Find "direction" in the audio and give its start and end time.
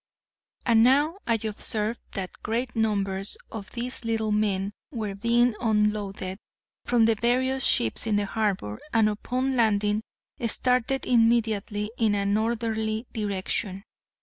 13.13-13.83